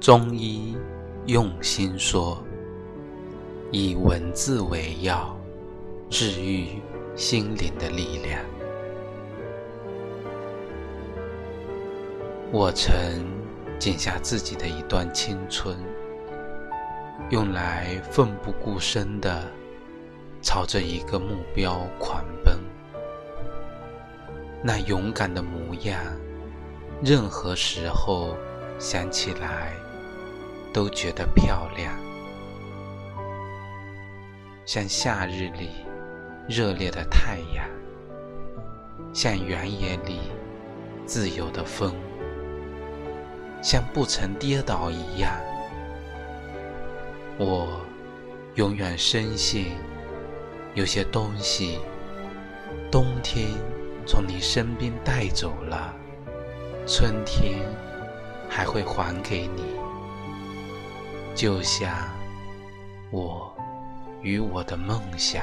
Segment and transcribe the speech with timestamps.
[0.00, 0.78] 中医
[1.26, 2.42] 用心说，
[3.70, 5.36] 以文字为药，
[6.08, 6.80] 治愈
[7.14, 8.42] 心灵的力量。
[12.50, 12.90] 我曾
[13.78, 15.76] 剪下自己的一段青春，
[17.28, 19.44] 用来奋不顾身的
[20.40, 22.58] 朝着一个目标狂奔。
[24.64, 26.02] 那勇敢的模样，
[27.02, 28.34] 任何时候
[28.78, 29.74] 想起来
[30.72, 31.92] 都觉得漂亮，
[34.64, 35.70] 像夏日里
[36.48, 37.66] 热烈的太阳，
[39.12, 40.20] 像原野里
[41.04, 41.94] 自由的风。
[43.62, 45.32] 像不曾跌倒一样，
[47.36, 47.80] 我
[48.54, 49.72] 永远深信，
[50.74, 51.78] 有些东西，
[52.90, 53.48] 冬天
[54.06, 55.94] 从你身边带走了，
[56.86, 57.58] 春天
[58.48, 59.62] 还会还给你。
[61.40, 61.90] 就像
[63.10, 63.50] 我
[64.20, 65.42] 与我的梦想。